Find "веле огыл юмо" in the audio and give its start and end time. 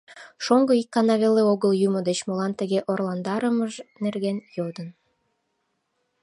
1.23-1.99